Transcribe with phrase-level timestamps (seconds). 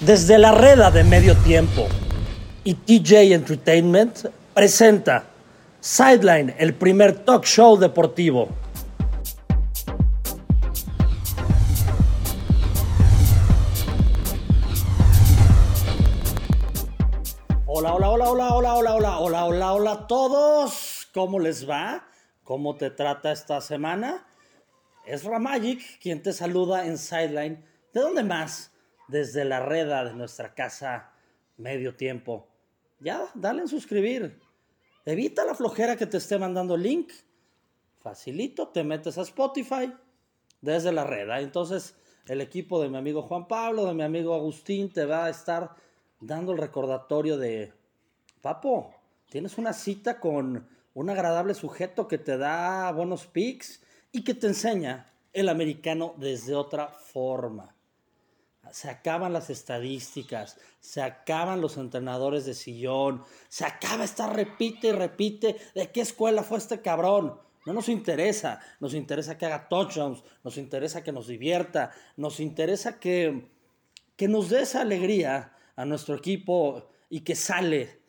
[0.00, 1.88] Desde la reda de medio tiempo
[2.62, 5.24] y TJ Entertainment presenta
[5.80, 8.48] Sideline, el primer talk show deportivo.
[17.66, 21.08] Hola, hola, hola, hola, hola, hola, hola, hola, hola, hola a todos.
[21.12, 22.06] ¿Cómo les va?
[22.44, 24.24] ¿Cómo te trata esta semana?
[25.04, 27.64] Es Ramagic quien te saluda en Sideline.
[27.92, 28.70] ¿De dónde más?
[29.08, 31.10] Desde la reda de nuestra casa
[31.56, 32.48] medio tiempo.
[33.00, 34.38] Ya, dale en suscribir.
[35.04, 37.12] Evita la flojera que te esté mandando link.
[38.00, 39.92] Facilito, te metes a Spotify
[40.60, 41.40] desde la reda.
[41.40, 41.96] Entonces,
[42.26, 45.74] el equipo de mi amigo Juan Pablo, de mi amigo Agustín, te va a estar
[46.20, 47.72] dando el recordatorio de,
[48.40, 48.94] papo,
[49.28, 53.80] tienes una cita con un agradable sujeto que te da buenos pics
[54.12, 57.74] y que te enseña el americano desde otra forma.
[58.72, 64.92] Se acaban las estadísticas, se acaban los entrenadores de sillón, se acaba estar repite y
[64.92, 67.40] repite de qué escuela fue este cabrón.
[67.66, 72.98] No nos interesa, nos interesa que haga touchdowns, nos interesa que nos divierta, nos interesa
[72.98, 73.50] que,
[74.16, 78.00] que nos dé esa alegría a nuestro equipo y que sale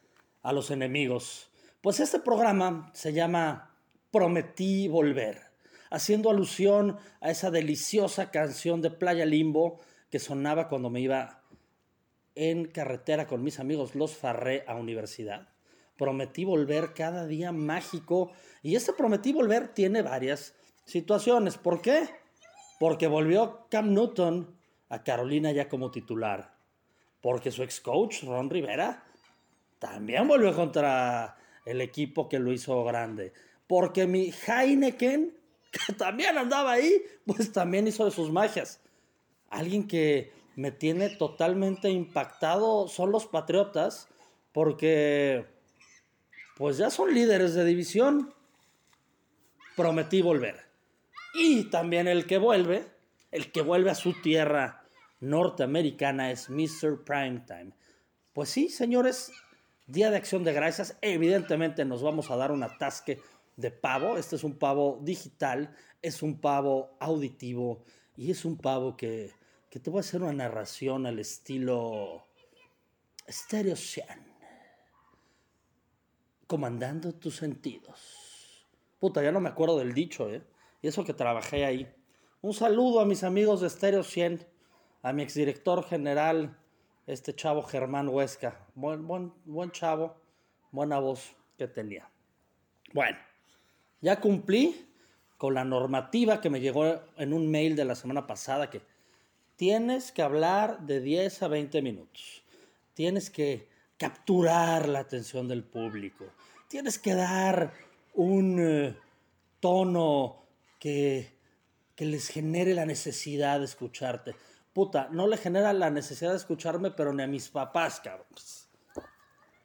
[0.42, 1.50] a los enemigos.
[1.82, 3.76] Pues este programa se llama
[4.12, 5.42] Prometí Volver,
[5.90, 9.80] haciendo alusión a esa deliciosa canción de Playa Limbo
[10.10, 11.44] que sonaba cuando me iba
[12.36, 15.50] en carretera con mis amigos Los Farré a universidad.
[15.98, 18.32] Prometí volver cada día mágico
[18.64, 21.58] y este Prometí volver tiene varias situaciones.
[21.58, 22.10] ¿Por qué?
[22.80, 24.56] Porque volvió Cam Newton
[24.88, 26.60] a Carolina ya como titular
[27.22, 29.04] porque su ex coach, Ron Rivera,
[29.78, 33.34] también volvió contra el equipo que lo hizo grande.
[33.68, 35.38] Porque mi Heineken,
[35.72, 38.82] que también andaba ahí, pues también hizo de sus magias.
[39.50, 44.10] Alguien que me tiene totalmente impactado son los Patriotas,
[44.52, 45.46] porque
[46.58, 48.34] pues ya son líderes de división.
[49.78, 50.66] Prometí volver.
[51.34, 52.86] Y también el que vuelve,
[53.32, 54.84] el que vuelve a su tierra
[55.22, 57.04] norteamericana es Mr.
[57.06, 57.72] Primetime.
[58.34, 59.32] Pues sí, señores,
[59.88, 60.98] Día de Acción de Gracias.
[61.02, 63.22] Evidentemente nos vamos a dar un atasque
[63.56, 64.18] de pavo.
[64.18, 67.84] Este es un pavo digital, es un pavo auditivo
[68.18, 69.32] y es un pavo que,
[69.70, 72.26] que te voy a hacer una narración al estilo
[73.30, 73.76] Stereo
[76.48, 78.68] Comandando tus sentidos.
[79.00, 80.42] Puta, ya no me acuerdo del dicho, ¿eh?
[80.82, 81.94] Y eso que trabajé ahí.
[82.42, 84.48] Un saludo a mis amigos de Stereo 100
[85.04, 86.58] a mi exdirector general,
[87.06, 88.66] este chavo Germán Huesca.
[88.74, 90.16] Buen, buen, buen chavo,
[90.72, 92.10] buena voz que tenía.
[92.94, 93.18] Bueno,
[94.02, 94.90] ya cumplí
[95.38, 96.86] con la normativa que me llegó
[97.18, 98.82] en un mail de la semana pasada que
[99.60, 102.42] tienes que hablar de 10 a 20 minutos.
[102.96, 106.26] Tienes que capturar la atención del público.
[106.70, 107.74] Tienes que dar
[108.14, 108.96] un eh,
[109.60, 110.44] tono
[110.80, 111.36] que,
[111.94, 114.34] que les genere la necesidad de escucharte
[114.80, 118.28] puta, no le genera la necesidad de escucharme, pero ni a mis papás, cabrón.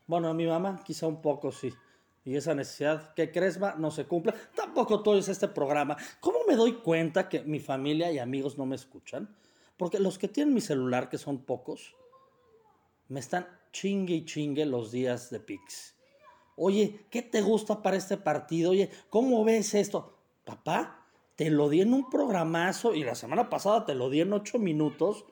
[0.08, 1.72] Bueno, a mi mamá quizá un poco sí.
[2.24, 4.34] Y esa necesidad que cresma no se cumple.
[4.56, 5.96] Tampoco todo es este programa.
[6.18, 9.28] ¿Cómo me doy cuenta que mi familia y amigos no me escuchan?
[9.76, 11.94] Porque los que tienen mi celular, que son pocos,
[13.08, 15.94] me están chingue y chingue los días de Pix.
[16.56, 18.70] Oye, ¿qué te gusta para este partido?
[18.70, 20.16] Oye, ¿cómo ves esto?
[20.44, 21.04] Papá,
[21.34, 24.58] te lo di en un programazo y la semana pasada te lo di en ocho
[24.58, 25.24] minutos.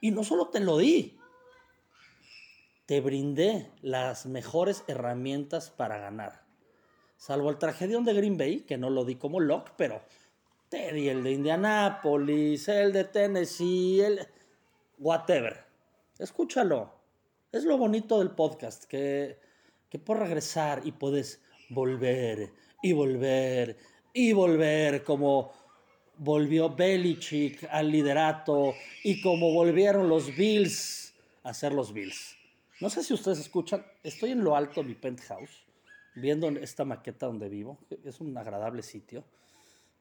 [0.00, 1.18] Y, no solo te lo di,
[2.86, 6.46] te brindé las mejores herramientas para ganar.
[7.18, 10.02] Salvo el tragedión de Green Bay, que no lo di como lock, pero
[10.72, 14.26] te di el de Indianapolis, el de Tennessee, el...
[14.98, 15.66] Whatever.
[16.18, 16.90] Escúchalo.
[17.52, 19.38] Es lo bonito del podcast, que,
[19.90, 23.76] que puedes regresar y puedes volver y volver
[24.14, 25.52] y volver como
[26.16, 28.72] volvió Belichick al liderato
[29.04, 32.34] y como volvieron los Bills a ser los Bills.
[32.80, 35.66] No sé si ustedes escuchan, estoy en lo alto de mi penthouse,
[36.14, 37.78] viendo esta maqueta donde vivo.
[38.04, 39.22] Es un agradable sitio.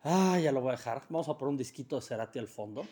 [0.03, 1.03] Ah, ya lo voy a dejar.
[1.09, 2.85] Vamos a poner un disquito de Cerati al fondo.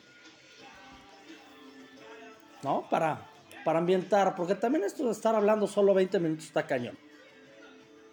[2.63, 2.87] ¿No?
[2.89, 3.29] Para,
[3.63, 6.97] para ambientar, porque también esto de estar hablando solo 20 minutos está cañón.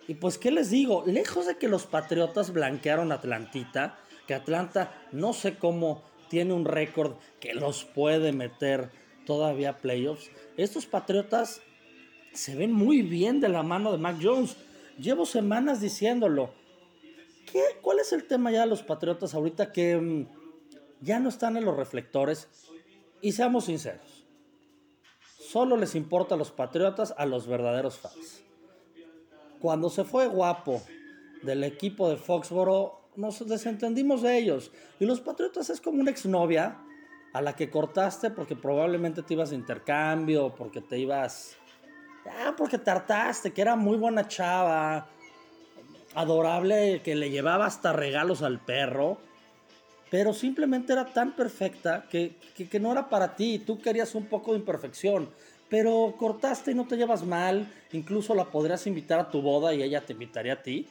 [0.09, 1.05] Y pues, ¿qué les digo?
[1.05, 7.17] Lejos de que los Patriotas blanquearon Atlantita, que Atlanta no sé cómo tiene un récord
[7.41, 8.91] que los puede meter
[9.27, 11.61] todavía a playoffs, estos Patriotas
[12.33, 14.57] se ven muy bien de la mano de Mac Jones.
[14.99, 16.51] Llevo semanas diciéndolo.
[17.51, 20.29] ¿Qué, ¿Cuál es el tema ya de los Patriotas ahorita que mm,
[21.01, 22.49] ya no están en los reflectores?
[23.23, 24.27] Y seamos sinceros,
[25.39, 28.43] solo les importa a los patriotas, a los verdaderos fans.
[29.59, 30.83] Cuando se fue guapo
[31.43, 34.71] del equipo de Foxboro, nos desentendimos de ellos.
[35.01, 36.79] Y los patriotas es como una exnovia
[37.33, 41.57] a la que cortaste porque probablemente te ibas de intercambio, porque te ibas.
[42.27, 45.09] Ah, porque tartaste, que era muy buena chava,
[46.17, 49.19] adorable, que le llevaba hasta regalos al perro,
[50.11, 53.61] pero simplemente era tan perfecta que, que, no era para ti.
[53.65, 55.31] Tú querías un poco de imperfección,
[55.69, 57.73] pero cortaste y no te llevas mal.
[57.93, 60.89] Incluso la podrías invitar a tu boda y ella te invitaría a ti.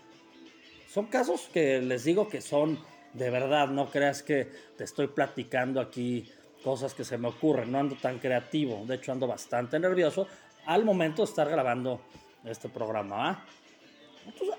[0.88, 2.80] Son casos que les digo que son
[3.16, 6.30] de verdad, no creas que te estoy platicando aquí
[6.63, 10.28] cosas que se me ocurren, no ando tan creativo, de hecho ando bastante nervioso
[10.66, 12.01] al momento de estar grabando
[12.44, 13.45] este programa.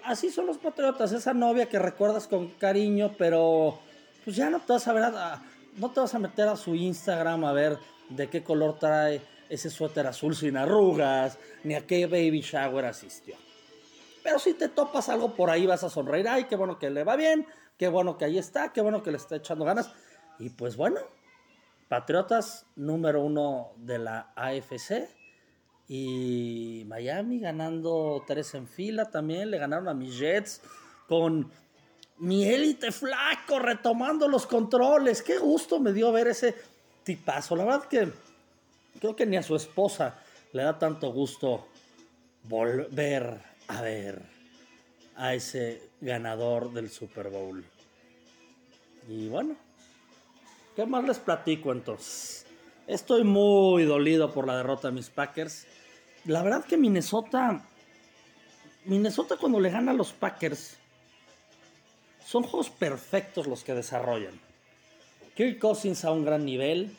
[0.04, 3.78] Así son los patriotas, esa novia que recuerdas con cariño, pero
[4.24, 5.12] pues ya no te vas a ver,
[5.76, 7.78] no te vas a meter a su Instagram a ver
[8.08, 13.36] de qué color trae ese suéter azul sin arrugas, ni a qué baby shower asistió.
[14.22, 17.04] Pero si te topas algo por ahí vas a sonreír, ay, qué bueno que le
[17.04, 17.46] va bien,
[17.78, 19.92] qué bueno que ahí está, qué bueno que le está echando ganas.
[20.38, 21.00] Y pues bueno,
[21.88, 25.08] Patriotas número uno de la AFC.
[25.88, 29.50] Y Miami ganando tres en fila también.
[29.50, 30.60] Le ganaron a mis Jets
[31.08, 31.50] con
[32.18, 35.22] mi élite flaco retomando los controles.
[35.22, 36.54] Qué gusto me dio ver ese
[37.04, 37.54] tipazo.
[37.54, 38.12] La verdad que
[39.00, 40.18] creo que ni a su esposa
[40.52, 41.68] le da tanto gusto
[42.44, 44.22] volver a ver
[45.16, 47.64] a ese ganador del Super Bowl.
[49.08, 49.56] Y bueno,
[50.74, 52.45] ¿qué más les platico entonces?
[52.86, 55.66] Estoy muy dolido por la derrota de mis Packers.
[56.24, 57.64] La verdad que Minnesota,
[58.84, 60.76] Minnesota cuando le gana a los Packers,
[62.24, 64.38] son juegos perfectos los que desarrollan.
[65.34, 66.96] Kirk Cousins a un gran nivel,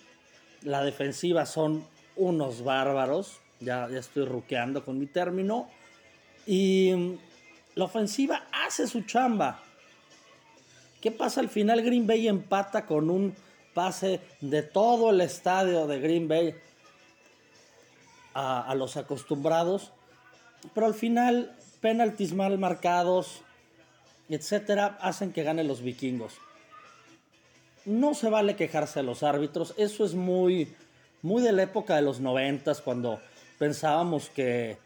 [0.62, 1.86] la defensiva son
[2.18, 5.69] unos bárbaros, ya, ya estoy ruqueando con mi término,
[6.45, 7.18] y
[7.75, 9.63] la ofensiva hace su chamba.
[11.00, 11.81] ¿Qué pasa al final?
[11.81, 13.34] Green Bay empata con un
[13.77, 16.56] pase de todo el estadio de Green Bay
[18.33, 19.91] a, los acostumbrados.
[20.74, 23.44] Pero al final, penaltis mal marcados,
[24.29, 26.39] etcétera, hacen que ganen los vikingos.
[27.85, 29.75] No se vale quejarse de los árbitros.
[29.77, 30.74] Eso es muy,
[31.21, 33.19] muy de la época de los noventas, cuando
[33.59, 34.79] pensábamos que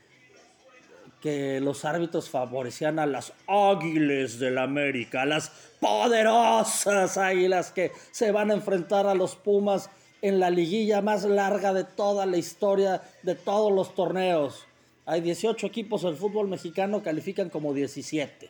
[1.21, 8.51] que los árbitros favorecían a las águilas del América, las poderosas águilas que se van
[8.51, 9.89] a enfrentar a los Pumas
[10.21, 14.65] en la liguilla más larga de toda la historia de todos los torneos.
[15.05, 18.49] Hay 18 equipos del fútbol mexicano, califican como 17.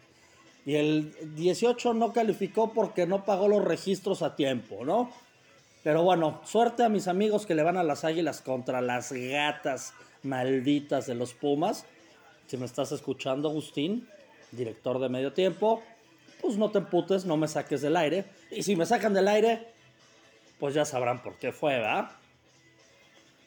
[0.66, 5.12] Y el 18 no calificó porque no pagó los registros a tiempo, ¿no?
[5.84, 9.94] Pero bueno, suerte a mis amigos que le van a las águilas contra las gatas
[10.22, 11.86] malditas de los Pumas.
[12.52, 14.10] Si me estás escuchando, Agustín,
[14.52, 15.82] director de medio tiempo,
[16.42, 18.26] pues no te emputes, no me saques del aire.
[18.52, 19.70] Y si me sacan del aire,
[20.60, 22.12] pues ya sabrán por qué fue, ¿verdad?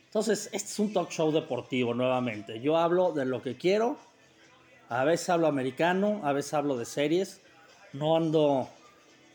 [0.06, 2.61] Entonces, este es un talk show deportivo nuevamente.
[2.61, 3.99] Yo hablo de lo que quiero.
[4.89, 7.43] A veces hablo americano, a veces hablo de series.
[7.93, 8.71] No ando,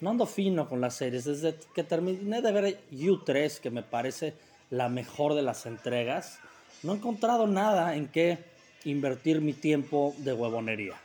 [0.01, 1.25] no ando fino con las series.
[1.25, 4.33] Desde que terminé de ver U3, que me parece
[4.71, 6.39] la mejor de las entregas,
[6.81, 10.95] no he encontrado nada en que invertir mi tiempo de huevonería.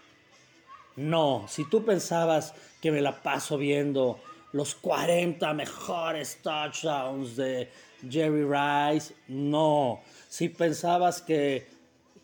[0.97, 4.21] No, si tú pensabas que me la paso viendo
[4.53, 7.69] los 40 mejores touchdowns de
[8.09, 10.01] Jerry Rice, no.
[10.29, 11.67] Si pensabas que,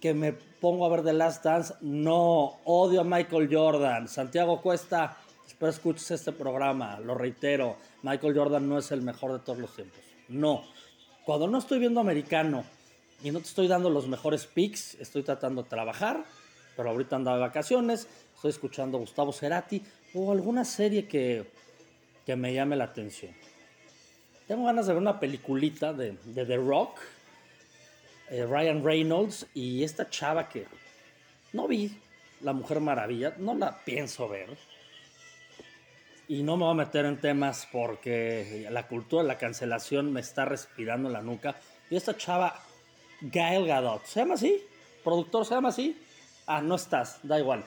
[0.01, 2.61] que me pongo a ver The Last Dance, no.
[2.65, 4.07] Odio a Michael Jordan.
[4.07, 9.41] Santiago Cuesta, espero escuches este programa, lo reitero, Michael Jordan no es el mejor de
[9.41, 9.99] todos los tiempos.
[10.29, 10.63] No.
[11.25, 12.65] Cuando no estoy viendo americano,
[13.23, 16.25] y no te estoy dando los mejores picks, estoy tratando de trabajar,
[16.77, 19.83] pero ahorita ando de vacaciones, estoy escuchando Gustavo Cerati
[20.15, 21.51] o alguna serie que,
[22.25, 23.33] que me llame la atención.
[24.47, 26.99] Tengo ganas de ver una peliculita de, The Rock,
[28.31, 30.67] eh, Ryan Reynolds y esta chava que
[31.53, 31.97] no vi,
[32.41, 34.57] La Mujer Maravilla, no la pienso ver.
[36.27, 40.21] Y no me voy a meter en temas porque la cultura de la cancelación me
[40.21, 41.57] está respirando la nuca.
[41.91, 42.61] Y esta chava
[43.21, 44.05] Gael Gadot.
[44.05, 44.63] ¿Se llama así?
[45.05, 45.97] ¿Productor se llama así?
[46.47, 47.65] Ah, no estás, da igual.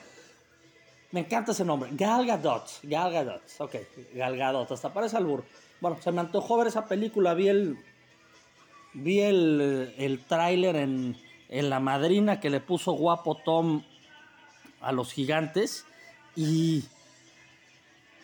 [1.14, 1.90] Me encanta ese nombre.
[1.92, 2.68] Gal Gadot.
[2.82, 3.42] Gal Gadot.
[3.58, 3.76] Ok,
[4.14, 4.70] Gal Gadot.
[4.72, 5.44] Hasta parece albur.
[5.80, 7.34] Bueno, se me antojó ver esa película.
[7.34, 7.78] Vi el.
[8.94, 11.16] Vi el, el tráiler en,
[11.48, 13.84] en La Madrina que le puso guapo Tom
[14.80, 15.86] a los gigantes.
[16.34, 16.84] Y.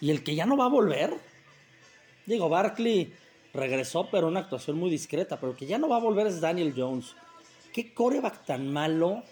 [0.00, 1.14] Y el que ya no va a volver.
[2.26, 3.14] Digo, Barkley
[3.52, 5.38] regresó, pero una actuación muy discreta.
[5.40, 7.14] Pero que ya no va a volver es Daniel Jones.
[7.73, 9.23] qué coreback tan malo,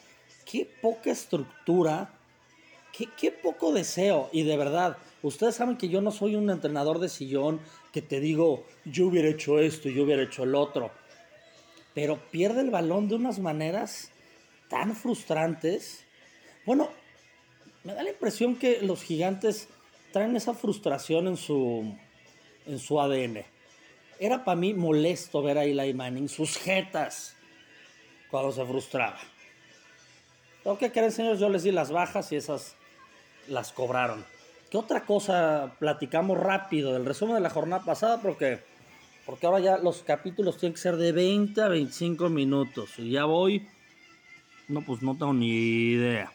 [0.45, 2.11] qué poca estructura,
[2.93, 4.29] qué, qué poco deseo.
[4.33, 7.61] Y de verdad, ustedes saben que yo no soy un entrenador de sillón
[7.93, 10.91] que te digo, yo hubiera hecho esto, yo hubiera hecho el otro.
[11.95, 14.13] Pero pierde el balón de unas maneras
[14.69, 16.05] tan frustrantes.
[16.65, 16.91] Bueno,
[17.85, 19.69] me da la impresión que los gigantes
[20.13, 21.95] traen esa frustración en su,
[22.67, 23.45] en su ADN.
[24.19, 27.37] Era para mí molesto ver a Eli Manning, sus jetas,
[28.31, 29.19] cuando se frustraba.
[30.65, 32.75] Lo que creen, señores, yo les di las bajas y esas
[33.47, 34.25] las cobraron.
[34.71, 38.21] ¿Qué otra cosa platicamos rápido del resumen de la jornada pasada?
[38.21, 38.61] Porque,
[39.25, 42.99] porque ahora ya los capítulos tienen que ser de 20 a 25 minutos.
[42.99, 43.67] Y ya voy.
[44.69, 46.31] No, pues no tengo ni idea.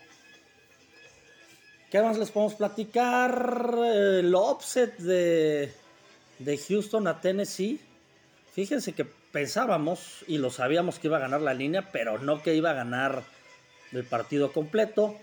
[1.91, 3.75] ¿Qué más les podemos platicar?
[3.83, 5.71] El offset de,
[6.43, 7.79] de Houston a Tennessee.
[8.51, 12.53] Fíjense que pensábamos y lo sabíamos que iba a ganar la línea, pero no que
[12.53, 13.23] iba a ganar
[13.91, 15.15] el partido completo.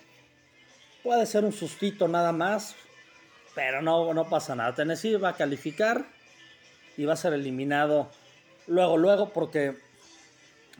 [1.02, 2.74] Puede ser un sustito nada más,
[3.54, 4.74] pero no, no pasa nada.
[4.74, 6.04] Tennessee va a calificar
[6.96, 8.10] y va a ser eliminado
[8.66, 9.76] luego, luego, porque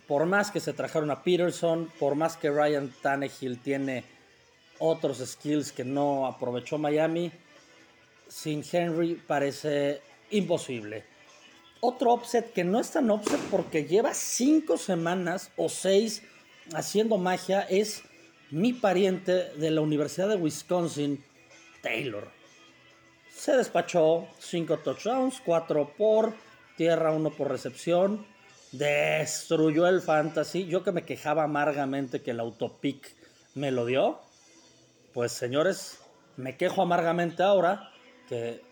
[0.07, 4.05] por más que se trajeron a Peterson, por más que Ryan Tannehill tiene
[4.79, 7.31] otros skills que no aprovechó Miami,
[8.29, 11.05] sin Henry parece imposible.
[11.81, 16.23] Otro offset que no es tan offset porque lleva cinco semanas o seis
[16.75, 18.03] haciendo magia es
[18.51, 21.25] mi pariente de la Universidad de Wisconsin,
[21.83, 22.29] Taylor.
[23.35, 26.35] Se despachó cinco touchdowns, cuatro por
[26.77, 28.27] tierra, uno por recepción.
[28.73, 30.67] Destruyó el fantasy.
[30.67, 33.17] Yo que me quejaba amargamente que el autopic
[33.55, 34.21] me lo dio
[35.13, 35.99] pues señores,
[36.37, 37.91] me quejo amargamente ahora
[38.29, 38.63] que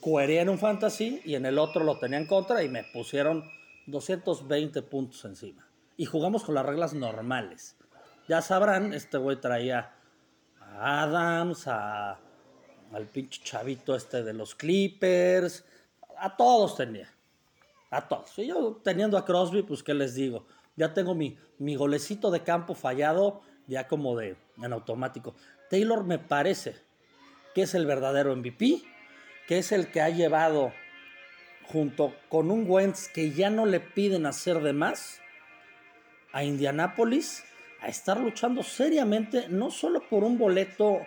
[0.00, 3.44] cueré en un fantasy y en el otro lo tenía en contra y me pusieron
[3.86, 5.66] 220 puntos encima.
[5.96, 7.76] Y jugamos con las reglas normales.
[8.28, 9.94] Ya sabrán, este güey traía
[10.60, 12.18] a Adams, a,
[12.92, 15.64] al pinche chavito este de los Clippers,
[16.18, 17.12] a todos tenía.
[17.90, 18.38] A todos.
[18.38, 20.46] Y yo teniendo a Crosby, pues qué les digo.
[20.76, 25.34] Ya tengo mi, mi golecito de campo fallado, ya como de en automático.
[25.70, 26.76] Taylor me parece
[27.54, 28.82] que es el verdadero MVP,
[29.48, 30.74] que es el que ha llevado
[31.64, 35.20] junto con un Wentz que ya no le piden hacer de más
[36.32, 37.44] a Indianapolis
[37.80, 41.00] a estar luchando seriamente no solo por un boleto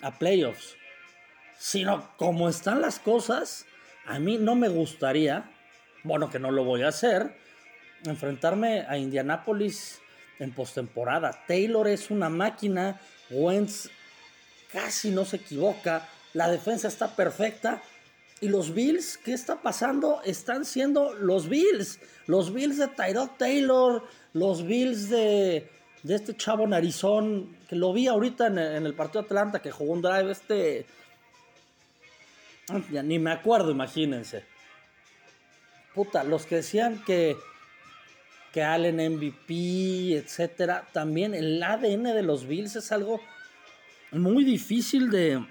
[0.00, 0.76] a playoffs,
[1.58, 3.66] sino como están las cosas,
[4.06, 5.50] a mí no me gustaría,
[6.04, 7.36] bueno que no lo voy a hacer,
[8.04, 10.00] enfrentarme a Indianapolis
[10.38, 11.44] en postemporada.
[11.48, 13.00] Taylor es una máquina,
[13.30, 13.90] Wentz
[14.70, 16.06] casi no se equivoca,
[16.38, 17.82] la defensa está perfecta.
[18.40, 20.22] Y los Bills, ¿qué está pasando?
[20.24, 21.98] Están siendo los Bills.
[22.28, 24.04] Los Bills de Tyrod Taylor,
[24.34, 25.68] los Bills de,
[26.04, 30.02] de este chavo narizón, que lo vi ahorita en el, partido Atlanta, que jugó un
[30.02, 30.86] drive, este...
[32.92, 34.44] Ya ni me acuerdo, imagínense.
[35.92, 37.36] Puta, los que decían que,
[38.52, 43.20] que Allen MVP, etcétera, también el ADN de los Bills es algo
[44.12, 45.42] muy difícil de,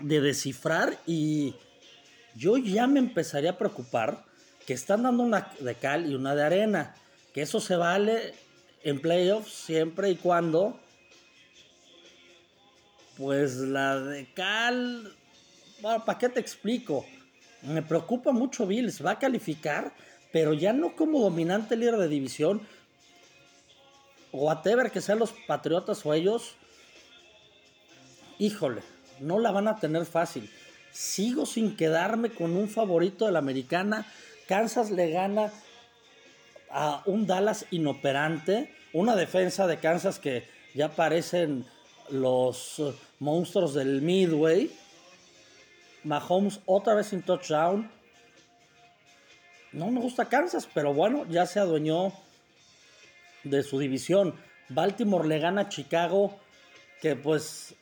[0.00, 1.54] descifrar y
[2.34, 4.24] yo ya me empezaría a preocupar
[4.66, 6.94] que están dando una de cal y una de arena,
[7.32, 8.34] que eso se vale
[8.82, 10.78] en playoffs siempre y cuando
[13.16, 15.12] pues la de cal,
[15.80, 17.04] bueno, ¿para qué te explico?
[17.62, 19.92] Me preocupa mucho Bills, va a calificar,
[20.32, 22.60] pero ya no como dominante líder de división,
[24.30, 26.54] o whatever que sean los Patriotas o ellos,
[28.38, 28.82] híjole,
[29.20, 30.50] no la van a tener fácil.
[30.92, 34.06] Sigo sin quedarme con un favorito de la americana.
[34.46, 35.52] Kansas le gana
[36.70, 40.44] a un Dallas inoperante, una defensa de Kansas que
[40.74, 41.66] ya parecen
[42.10, 44.70] los eh, monstruos del Midway.
[46.04, 47.90] Mahomes otra vez sin touchdown.
[49.72, 52.12] No me gusta Kansas, pero bueno, ya se adueñó
[53.44, 54.34] de su división.
[54.70, 56.38] Baltimore le gana a Chicago,
[57.00, 57.74] que pues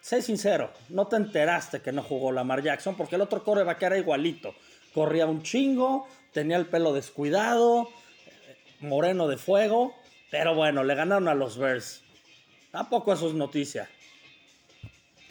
[0.00, 3.98] sé sincero, no te enteraste que no jugó Lamar Jackson porque el otro coreback era
[3.98, 4.54] igualito.
[4.94, 7.88] Corría un chingo, tenía el pelo descuidado,
[8.80, 9.94] moreno de fuego,
[10.30, 12.02] pero bueno, le ganaron a los Bears.
[12.70, 13.88] Tampoco eso es noticia.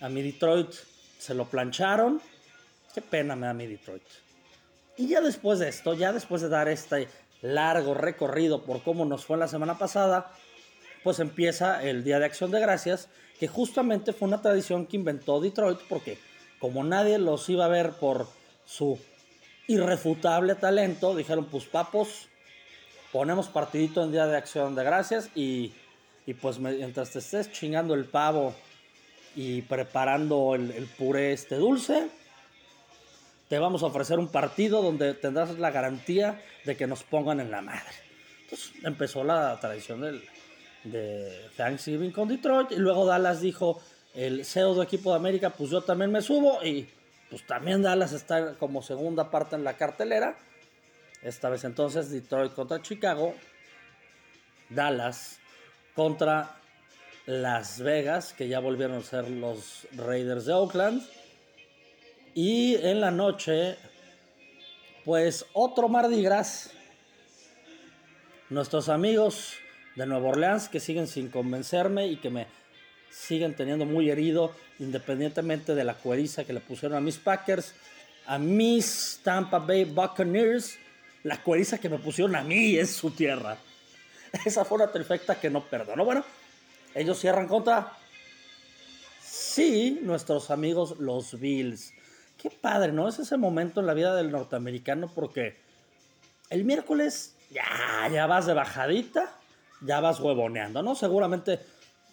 [0.02, 0.72] A mi Detroit
[1.18, 2.22] se lo plancharon.
[2.94, 4.04] Qué pena me da mi Detroit.
[4.98, 7.08] Y ya después de esto, ya después de dar este
[7.42, 10.32] largo recorrido por cómo nos fue la semana pasada,
[11.08, 13.08] pues empieza el Día de Acción de Gracias,
[13.40, 16.18] que justamente fue una tradición que inventó Detroit, porque
[16.60, 18.28] como nadie los iba a ver por
[18.66, 19.00] su
[19.70, 22.28] irrefutable talento, dijeron, pues papos,
[23.14, 25.72] ponemos partidito en Día de Acción de Gracias y,
[26.26, 28.54] y pues mientras te estés chingando el pavo
[29.34, 32.10] y preparando el, puré este dulce,
[33.48, 37.50] te vamos a ofrecer un partido donde tendrás la garantía de que nos pongan en
[37.50, 37.96] la madre.
[38.44, 40.22] Entonces empezó la tradición del,
[40.84, 43.82] de Thanksgiving con Detroit y luego Dallas dijo,
[44.14, 46.90] el pseudo equipo de América, pues yo también me subo y
[47.30, 50.38] pues también Dallas está como segunda parte en la cartelera.
[51.22, 53.36] Esta vez entonces Detroit contra Chicago,
[54.70, 55.40] Dallas
[55.96, 56.56] contra
[57.26, 61.04] Las Vegas, que ya volvieron a ser los Raiders de Oakland.
[62.34, 63.78] Y en la noche,
[65.04, 66.72] pues otro Mardi Gras.
[68.50, 69.58] Nuestros amigos
[69.98, 72.46] de Nueva Orleans que siguen sin convencerme y que me
[73.10, 77.74] siguen teniendo muy herido, independientemente de la cueriza que le pusieron a mis Packers,
[78.28, 80.78] a mis Tampa Bay Buccaneers,
[81.24, 83.58] la cueriza que me pusieron a mí es su tierra.
[84.46, 86.06] Esa fue una perfecta que no perdonó.
[86.06, 86.24] Bueno,
[86.94, 87.92] ellos cierran contra,
[89.20, 91.92] sí, nuestros amigos los Bills.
[92.38, 93.08] Qué padre, ¿no?
[93.08, 95.58] Es ese momento en la vida del norteamericano porque
[96.52, 99.34] el miércoles ya, ya vas de bajadita,
[99.82, 100.96] ya vas huevoneando, ¿no?
[100.96, 101.60] Seguramente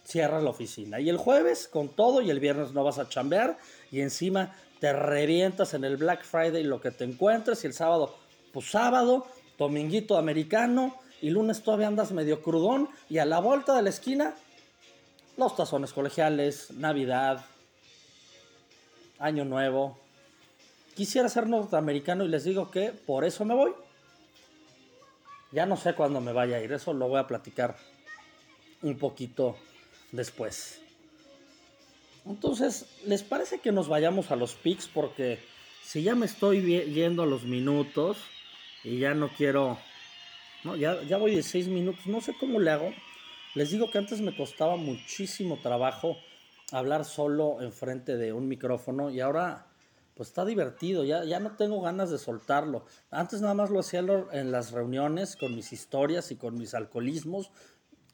[0.05, 1.01] cierras la oficina.
[1.01, 3.59] Y el jueves con todo y el viernes no vas a chambear
[3.91, 8.15] y encima te revientas en el Black Friday lo que te encuentres y el sábado,
[8.53, 9.27] pues sábado,
[9.59, 14.35] dominguito americano y lunes todavía andas medio crudón y a la vuelta de la esquina
[15.37, 17.45] los tazones colegiales, Navidad,
[19.19, 19.99] Año Nuevo.
[20.95, 23.73] Quisiera ser norteamericano y les digo que por eso me voy.
[25.55, 27.77] Ya no sé cuándo me vaya a ir, eso lo voy a platicar
[28.83, 29.57] un poquito
[30.11, 30.83] después.
[32.27, 34.89] Entonces, ¿les parece que nos vayamos a los picks?
[34.89, 35.39] Porque
[35.81, 36.61] si ya me estoy
[36.93, 38.19] yendo a los minutos
[38.83, 39.79] y ya no quiero...
[40.65, 42.93] No, ya, ya voy de seis minutos, no sé cómo le hago.
[43.55, 46.17] Les digo que antes me costaba muchísimo trabajo
[46.73, 49.67] hablar solo enfrente de un micrófono y ahora
[50.15, 52.85] pues está divertido, ya, ya no tengo ganas de soltarlo.
[53.11, 57.51] Antes nada más lo hacía en las reuniones con mis historias y con mis alcoholismos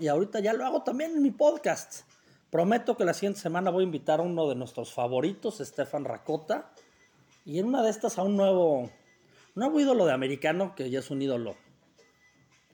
[0.00, 2.04] y ahorita ya lo hago también en mi podcast.
[2.50, 6.72] Prometo que la siguiente semana voy a invitar a uno de nuestros favoritos, Stefan Racota.
[7.44, 8.90] Y en una de estas a un nuevo,
[9.54, 11.54] nuevo ídolo de americano, que ya es un ídolo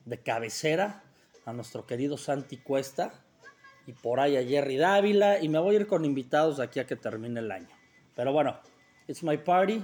[0.05, 1.03] de cabecera,
[1.45, 3.11] a nuestro querido Santi Cuesta.
[3.85, 5.39] Y por ahí a Jerry Dávila.
[5.39, 7.75] Y me voy a ir con invitados de aquí a que termine el año.
[8.15, 8.57] Pero bueno,
[9.07, 9.83] it's my party.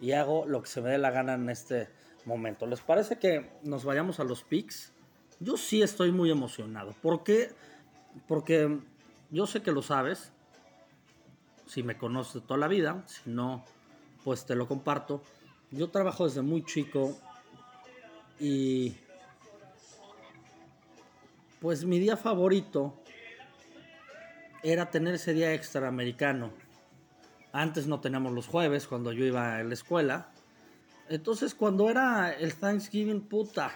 [0.00, 1.88] Y hago lo que se me dé la gana en este
[2.24, 2.66] momento.
[2.66, 4.92] ¿Les parece que nos vayamos a los picks?
[5.40, 6.94] Yo sí estoy muy emocionado.
[7.00, 7.50] ¿Por qué?
[8.26, 8.78] Porque
[9.30, 10.32] yo sé que lo sabes.
[11.66, 13.02] Si me conoces toda la vida.
[13.06, 13.64] Si no,
[14.24, 15.22] pues te lo comparto.
[15.70, 17.16] Yo trabajo desde muy chico.
[18.38, 18.96] Y
[21.60, 22.94] pues mi día favorito
[24.62, 26.52] era tener ese día extra americano.
[27.54, 30.26] Antes no teníamos los jueves cuando yo iba a la escuela.
[31.08, 33.70] Entonces cuando era el Thanksgiving, puta,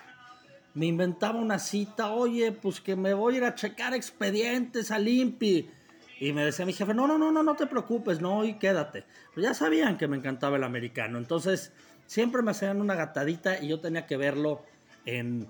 [0.75, 5.07] me inventaba una cita, oye, pues que me voy a ir a checar expedientes al
[5.07, 5.71] INPI.
[6.19, 9.05] Y me decía mi jefe, no, no, no, no, no te preocupes, no, y quédate.
[9.33, 11.17] Pero ya sabían que me encantaba el americano.
[11.17, 11.73] Entonces,
[12.07, 14.64] siempre me hacían una gatadita y yo tenía que verlo
[15.07, 15.49] en,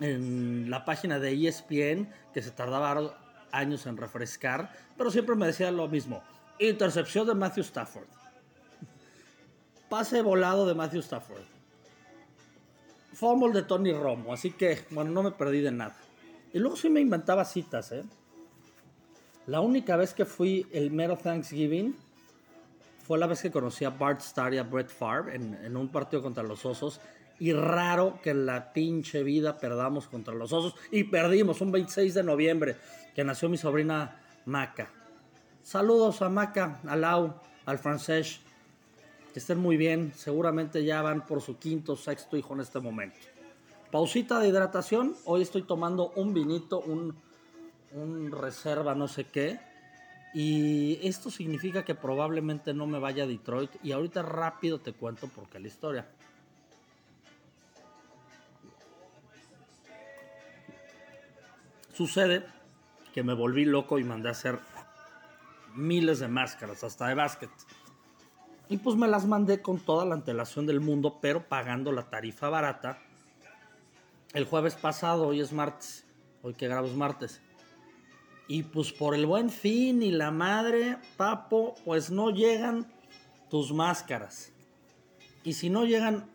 [0.00, 3.16] en la página de ESPN, que se tardaba
[3.52, 6.20] años en refrescar, pero siempre me decía lo mismo.
[6.60, 8.06] Intercepción de Matthew Stafford.
[9.88, 11.42] Pase volado de Matthew Stafford
[13.20, 15.94] fumble de Tony Romo, así que, bueno, no me perdí de nada.
[16.54, 18.02] Y luego sí me inventaba citas, ¿eh?
[19.46, 21.94] La única vez que fui el mero Thanksgiving
[23.06, 25.88] fue la vez que conocí a Bart Starr y a Brett Favre en, en un
[25.88, 27.00] partido contra los Osos.
[27.38, 30.74] Y raro que en la pinche vida perdamos contra los Osos.
[30.90, 32.76] Y perdimos un 26 de noviembre,
[33.14, 34.99] que nació mi sobrina Maca.
[35.62, 37.34] Saludos a Maca, a Lau,
[37.66, 38.40] al francés
[39.32, 40.12] que estén muy bien.
[40.16, 43.18] Seguramente ya van por su quinto, sexto hijo en este momento.
[43.90, 45.14] Pausita de hidratación.
[45.24, 47.14] Hoy estoy tomando un vinito, un,
[47.92, 49.60] un reserva, no sé qué.
[50.32, 53.70] Y esto significa que probablemente no me vaya a Detroit.
[53.82, 56.08] Y ahorita rápido te cuento por qué la historia.
[61.92, 62.46] Sucede
[63.12, 64.58] que me volví loco y mandé a hacer
[65.74, 67.50] miles de máscaras, hasta de básquet.
[68.68, 72.48] Y pues me las mandé con toda la antelación del mundo, pero pagando la tarifa
[72.48, 72.98] barata.
[74.32, 76.06] El jueves pasado, hoy es martes,
[76.42, 77.40] hoy que grabo es martes.
[78.46, 82.92] Y pues por el buen fin y la madre, papo, pues no llegan
[83.48, 84.52] tus máscaras.
[85.42, 86.30] Y si no llegan,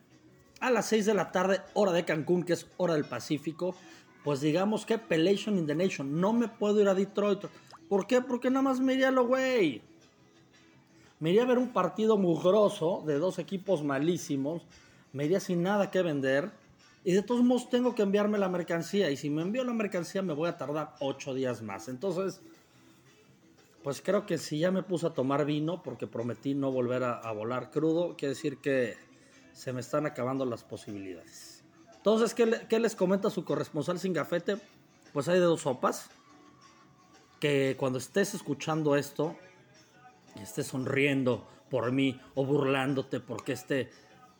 [0.59, 3.75] a las 6 de la tarde, hora de Cancún, que es hora del Pacífico,
[4.23, 6.19] pues digamos que Pelation in the Nation.
[6.19, 7.45] No me puedo ir a Detroit.
[7.89, 8.21] ¿Por qué?
[8.21, 9.81] Porque nada más me iría a lo güey.
[11.19, 14.63] Me iría a ver un partido mugroso de dos equipos malísimos.
[15.13, 16.51] Me iría sin nada que vender.
[17.03, 19.09] Y de todos modos tengo que enviarme la mercancía.
[19.11, 21.87] Y si me envío la mercancía me voy a tardar ocho días más.
[21.87, 22.41] Entonces,
[23.85, 27.31] pues creo que si ya me puse a tomar vino porque prometí no volver a,
[27.33, 28.97] volar crudo, quiere decir que
[29.53, 31.63] se me están acabando las posibilidades.
[31.95, 34.57] Entonces, ¿qué, les comenta su corresponsal sin gafete?
[35.13, 36.09] Pues hay de dos sopas.
[37.45, 39.35] Que cuando estés escuchando esto,
[40.41, 43.91] estés sonriendo por mí o burlándote porque este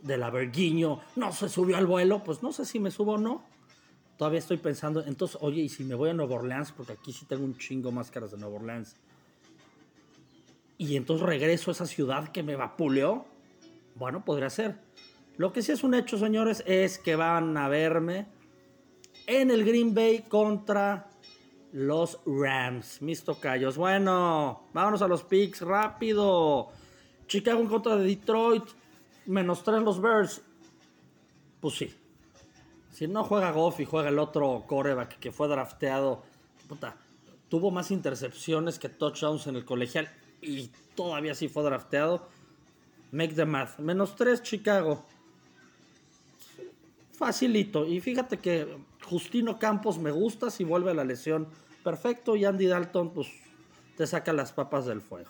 [0.01, 3.17] de la Verguiño no se subió al vuelo, pues no sé si me subo o
[3.19, 3.43] no.
[4.17, 6.71] Todavía estoy pensando, entonces, oye, ¿y si me voy a Nueva Orleans?
[6.71, 8.95] Porque aquí sí tengo un chingo máscaras de Nueva Orleans.
[10.79, 13.27] Y entonces regreso a esa ciudad que me vapuleó.
[13.93, 14.79] Bueno, podría ser.
[15.37, 18.25] Lo que sí es un hecho, señores, es que van a verme
[19.27, 21.11] en el Green Bay contra
[21.75, 23.75] los Rams, mis tocayos.
[23.75, 26.69] Bueno, vámonos a los picks rápido.
[27.27, 28.63] Chicago en contra de Detroit
[29.25, 30.41] menos 3 los Bears.
[31.59, 31.93] Pues sí.
[32.93, 36.23] Si no juega Goff y juega el otro coreback que fue drafteado,
[36.69, 36.95] puta,
[37.49, 40.09] tuvo más intercepciones que touchdowns en el colegial
[40.41, 42.29] y todavía sí fue drafteado.
[43.11, 43.79] Make the math.
[43.79, 45.03] Menos 3 Chicago.
[47.11, 47.85] Facilito.
[47.85, 51.49] Y fíjate que Justino Campos me gusta si vuelve a la lesión.
[51.85, 52.35] Perfecto.
[52.35, 53.27] Y Andy Dalton, pues
[53.95, 55.29] te saca las papas del fuego.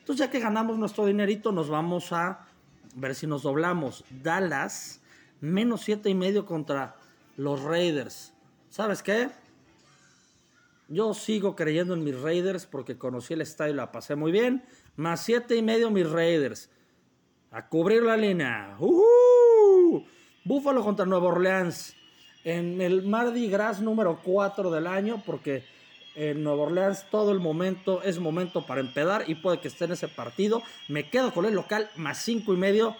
[0.00, 2.44] Entonces, ya que ganamos nuestro dinerito, nos vamos a
[2.96, 4.04] ver si nos doblamos.
[4.10, 5.00] Dallas,
[5.40, 6.96] menos siete y medio contra
[7.36, 8.32] los Raiders.
[8.68, 9.30] ¿Sabes qué?
[10.88, 14.64] Yo sigo creyendo en mis Raiders porque conocí el estadio y la pasé muy bien.
[14.96, 16.68] Más siete y medio mis Raiders.
[17.52, 18.76] A cubrir la línea.
[18.80, 20.02] ¡Uh!
[20.44, 21.94] Búfalo contra Nueva Orleans.
[22.42, 25.75] En el Mardi Gras número 4 del año porque
[26.16, 29.92] en Nueva Orleans todo el momento es momento para empedar y puede que esté en
[29.92, 30.62] ese partido.
[30.88, 32.96] Me quedo con el local más cinco y medio,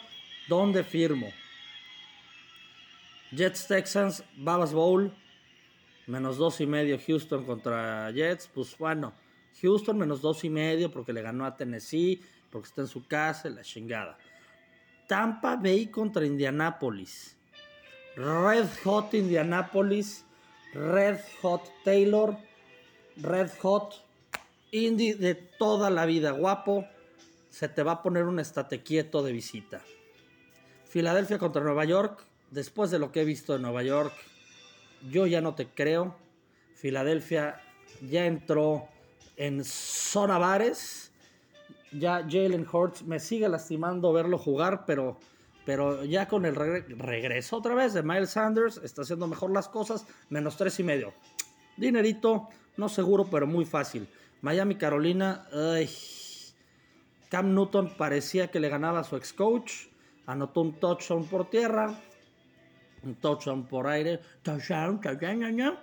[0.49, 1.33] donde firmo.
[3.33, 5.13] Jets Texans, Babas Bowl,
[6.07, 8.49] menos dos y medio Houston contra Jets.
[8.55, 9.15] Pues bueno,
[9.63, 13.49] Houston menos dos y medio porque le ganó a Tennessee, porque está en su casa,
[13.49, 14.19] la chingada.
[15.09, 17.35] Tampa Bay contra Indianapolis.
[18.15, 20.25] Red Hot Indianapolis,
[20.75, 22.37] Red Hot Taylor
[23.17, 24.05] Red Hot,
[24.71, 26.87] indie de toda la vida, guapo,
[27.51, 29.83] se te va a poner un estate quieto de visita.
[30.89, 34.13] Filadelfia contra Nueva York, después de lo que he visto de Nueva York,
[35.11, 36.17] yo ya no te creo.
[36.75, 37.61] Filadelfia
[38.03, 38.89] ya entró
[39.37, 41.13] en zona bares.
[41.93, 45.19] Ya Jalen Hurts me sigue lastimando verlo jugar, pero,
[45.65, 50.07] pero ya con el regreso otra vez de Miles Sanders está haciendo mejor las cosas.
[50.29, 51.15] Menos tres y medio.
[51.77, 54.09] Dinerito, no seguro, pero muy fácil.
[54.43, 55.47] Miami, Carolina.
[57.29, 59.73] Cam Newton parecía que le ganaba a su ex coach.
[60.27, 61.99] Anotó un touchdown por tierra.
[63.03, 64.21] Un touchdown por aire.
[64.43, 65.79] Touchdown, touchdown,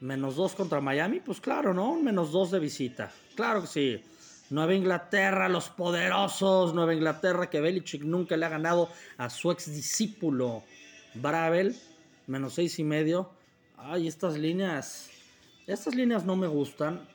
[0.00, 1.96] Menos dos contra Miami, pues claro, ¿no?
[1.96, 3.10] Menos dos de visita.
[3.34, 4.04] Claro que sí.
[4.50, 6.74] Nueva Inglaterra, los poderosos.
[6.74, 10.62] Nueva Inglaterra que Belichick nunca le ha ganado a su ex discípulo
[11.14, 11.74] Bravel.
[12.26, 13.30] Menos seis y medio.
[13.78, 15.10] Ay, estas líneas.
[15.66, 17.08] Estas líneas no me gustan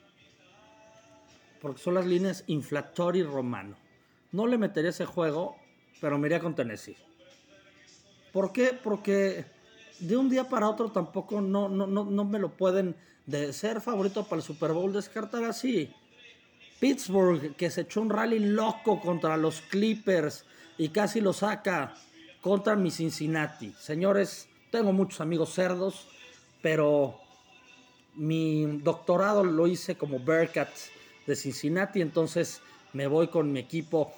[1.61, 3.75] porque son las líneas inflatori romano.
[4.31, 5.55] No le metería ese juego,
[6.01, 6.97] pero me iría con Tennessee.
[8.33, 8.77] ¿Por qué?
[8.83, 9.45] Porque
[9.99, 14.23] de un día para otro tampoco no, no, no, me lo pueden de ser favorito
[14.23, 15.93] para el Super Bowl descartar así.
[16.79, 20.45] Pittsburgh, que se echó un rally loco contra los Clippers
[20.77, 21.93] y casi lo saca
[22.41, 23.73] contra mi Cincinnati.
[23.77, 26.07] Señores, tengo muchos amigos cerdos,
[26.61, 27.19] pero
[28.15, 30.69] mi doctorado lo hice como Bearcat
[31.25, 32.61] de Cincinnati, entonces
[32.93, 34.13] me voy con mi equipo.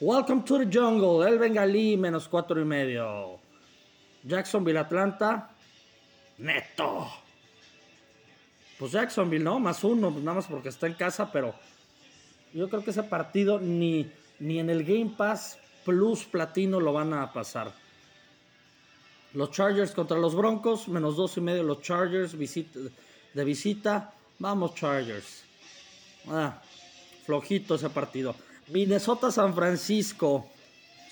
[0.00, 3.38] Welcome to the jungle, el Bengalí, menos cuatro y medio.
[4.22, 5.50] Jacksonville, Atlanta,
[6.38, 7.06] neto.
[8.78, 9.60] Pues Jacksonville, ¿no?
[9.60, 11.54] Más uno, pues nada más porque está en casa, pero
[12.54, 17.12] yo creo que ese partido ni, ni en el Game Pass Plus Platino lo van
[17.12, 17.72] a pasar.
[19.32, 24.12] Los Chargers contra los Broncos, menos dos y medio los Chargers de visita.
[24.38, 25.44] Vamos Chargers.
[26.28, 26.60] Ah,
[27.24, 28.34] flojito ese partido.
[28.68, 30.46] Minnesota San Francisco.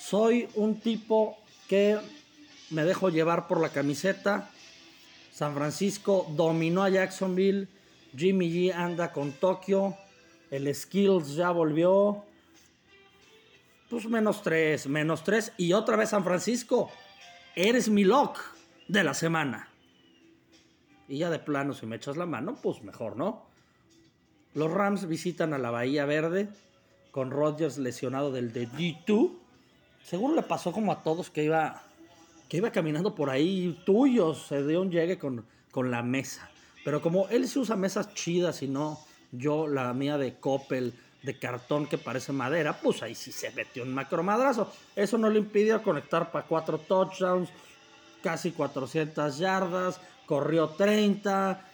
[0.00, 1.36] Soy un tipo
[1.68, 1.98] que
[2.70, 4.50] me dejo llevar por la camiseta.
[5.32, 7.68] San Francisco dominó a Jacksonville.
[8.16, 9.96] Jimmy G anda con Tokio.
[10.50, 12.24] El Skills ya volvió.
[13.88, 15.52] Pues menos tres, menos tres.
[15.56, 16.90] Y otra vez San Francisco.
[17.60, 18.38] Eres mi lock
[18.86, 19.68] de la semana.
[21.08, 23.46] Y ya de plano, si me echas la mano, pues mejor, ¿no?
[24.54, 26.50] Los Rams visitan a la Bahía Verde
[27.10, 29.32] con Rodgers lesionado del de G2.
[30.04, 31.82] Seguro le pasó como a todos que iba,
[32.48, 34.46] que iba caminando por ahí tuyos.
[34.46, 36.48] Se dio un llegue con, con la mesa.
[36.84, 39.00] Pero como él se usa mesas chidas y no
[39.32, 43.82] yo la mía de Coppel de cartón que parece madera, pues ahí sí se metió
[43.82, 44.72] un macromadrazo.
[44.94, 47.50] Eso no le impidió conectar para cuatro touchdowns,
[48.22, 51.64] casi 400 yardas, corrió 30.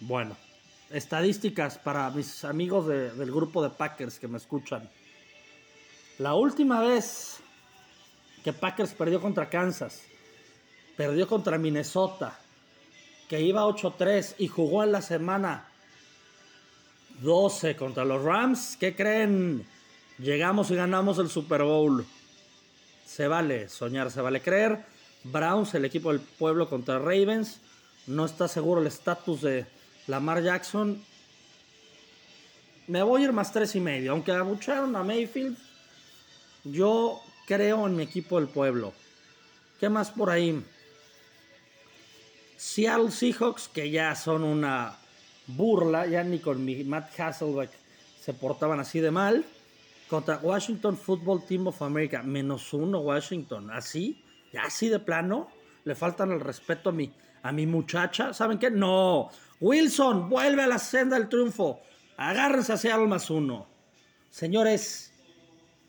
[0.00, 0.36] Bueno,
[0.90, 4.88] estadísticas para mis amigos del grupo de Packers que me escuchan.
[6.18, 7.38] La última vez
[8.42, 10.02] que Packers perdió contra Kansas,
[10.96, 12.38] perdió contra Minnesota,
[13.28, 15.69] que iba 8-3 y jugó en la semana
[17.20, 18.76] 12 contra los Rams.
[18.78, 19.66] ¿Qué creen?
[20.18, 22.04] Llegamos y ganamos el Super Bowl.
[23.06, 24.84] Se vale soñar, se vale creer.
[25.24, 27.60] Browns, el equipo del pueblo contra Ravens.
[28.06, 29.66] No está seguro el estatus de
[30.06, 31.02] Lamar Jackson.
[32.86, 34.12] Me voy a ir más tres y medio.
[34.12, 35.56] Aunque abucharon a Mayfield,
[36.64, 38.92] yo creo en mi equipo del pueblo.
[39.78, 40.62] ¿Qué más por ahí?
[42.56, 44.99] Seattle Seahawks, que ya son una
[45.56, 47.70] burla, ya ni con mi Matt Hasselbeck
[48.20, 49.44] se portaban así de mal.
[50.08, 55.48] Contra Washington Football Team of America, menos uno Washington, así, ya así de plano,
[55.84, 58.34] le faltan el respeto a mi, a mi muchacha.
[58.34, 58.70] ¿Saben qué?
[58.70, 61.80] No, Wilson, vuelve a la senda del triunfo.
[62.16, 63.66] Agárrense hacia el más uno.
[64.30, 65.12] Señores,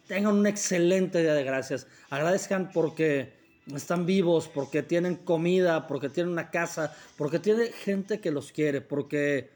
[0.07, 1.87] tengan un excelente día de gracias.
[2.09, 3.40] Agradezcan porque
[3.75, 8.81] están vivos, porque tienen comida, porque tienen una casa, porque tiene gente que los quiere,
[8.81, 9.51] porque,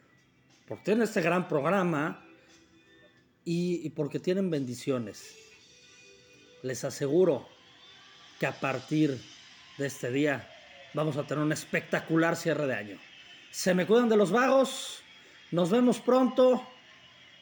[0.67, 2.25] porque tienen este gran programa
[3.43, 5.35] y, y porque tienen bendiciones.
[6.61, 7.47] Les aseguro
[8.39, 9.19] que a partir
[9.77, 10.49] de este día
[10.93, 12.97] vamos a tener un espectacular cierre de año.
[13.51, 15.01] Se me cuidan de los vagos.
[15.51, 16.65] Nos vemos pronto.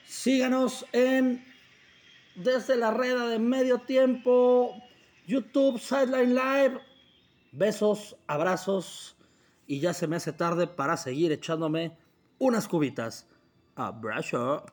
[0.06, 1.46] Síganos en
[2.36, 4.82] desde la reda de medio tiempo
[5.26, 6.80] YouTube, Sideline Live.
[7.52, 9.16] Besos, abrazos
[9.68, 11.98] y ya se me hace tarde para seguir echándome
[12.40, 13.28] unas cubitas.
[13.76, 14.66] Abrazo.